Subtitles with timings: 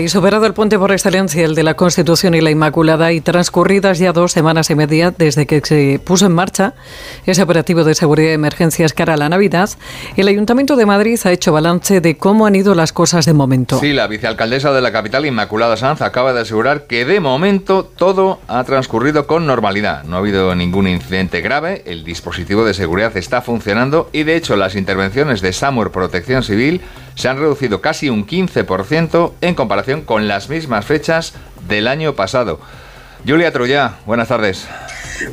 [0.00, 3.98] Y superado el puente por excelencia, el de la Constitución y la Inmaculada, y transcurridas
[3.98, 6.72] ya dos semanas y media desde que se puso en marcha
[7.26, 9.68] ese operativo de seguridad de emergencias cara a la Navidad,
[10.16, 13.78] el Ayuntamiento de Madrid ha hecho balance de cómo han ido las cosas de momento.
[13.78, 18.40] Sí, la vicealcaldesa de la capital, Inmaculada Sanz, acaba de asegurar que de momento todo
[18.48, 20.04] ha transcurrido con normalidad.
[20.04, 24.56] No ha habido ningún incidente grave, el dispositivo de seguridad está funcionando y de hecho
[24.56, 26.80] las intervenciones de SAMUR Protección Civil
[27.20, 31.34] se han reducido casi un 15% en comparación con las mismas fechas
[31.68, 32.60] del año pasado.
[33.26, 34.66] Julia Troya, buenas tardes.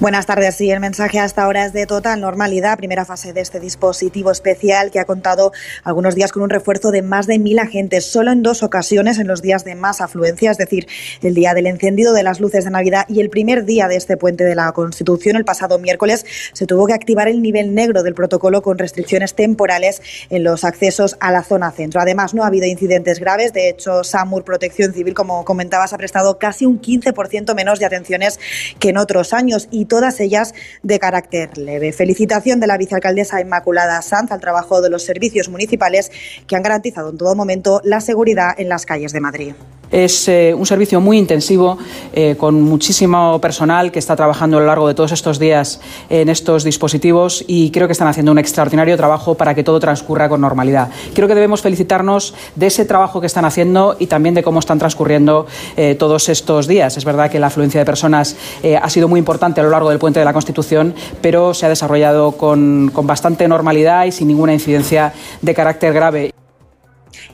[0.00, 0.54] Buenas tardes.
[0.54, 2.78] Sí, el mensaje hasta ahora es de total normalidad.
[2.78, 5.52] Primera fase de este dispositivo especial que ha contado
[5.82, 9.26] algunos días con un refuerzo de más de mil agentes, solo en dos ocasiones en
[9.26, 10.86] los días de más afluencia, es decir,
[11.22, 14.16] el día del encendido de las luces de Navidad y el primer día de este
[14.16, 18.14] puente de la Constitución, el pasado miércoles, se tuvo que activar el nivel negro del
[18.14, 22.00] protocolo con restricciones temporales en los accesos a la zona centro.
[22.00, 23.52] Además, no ha habido incidentes graves.
[23.52, 28.40] De hecho, SAMUR Protección Civil, como comentabas, ha prestado casi un 15% menos de atenciones
[28.78, 31.92] que en otros años y todas ellas de carácter leve.
[31.92, 36.10] Felicitación de la vicealcaldesa Inmaculada Sanz al trabajo de los servicios municipales
[36.46, 39.54] que han garantizado en todo momento la seguridad en las calles de Madrid.
[39.94, 41.78] Es eh, un servicio muy intensivo,
[42.12, 46.28] eh, con muchísimo personal que está trabajando a lo largo de todos estos días en
[46.28, 50.40] estos dispositivos y creo que están haciendo un extraordinario trabajo para que todo transcurra con
[50.40, 50.88] normalidad.
[51.14, 54.80] Creo que debemos felicitarnos de ese trabajo que están haciendo y también de cómo están
[54.80, 56.96] transcurriendo eh, todos estos días.
[56.96, 58.34] Es verdad que la afluencia de personas
[58.82, 60.92] ha sido muy importante a lo largo del puente de la Constitución,
[61.22, 66.34] pero se ha desarrollado con, con bastante normalidad y sin ninguna incidencia de carácter grave.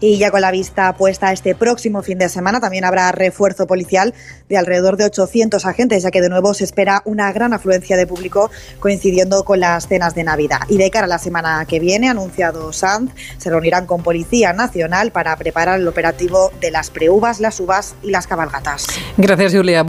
[0.00, 4.14] Y ya con la vista puesta este próximo fin de semana, también habrá refuerzo policial
[4.48, 8.06] de alrededor de 800 agentes, ya que de nuevo se espera una gran afluencia de
[8.06, 10.60] público coincidiendo con las cenas de Navidad.
[10.68, 15.10] Y de cara a la semana que viene, anunciado Sanz, se reunirán con Policía Nacional
[15.10, 18.86] para preparar el operativo de las preuvas, las uvas y las cabalgatas.
[19.16, 19.84] Gracias, Julia.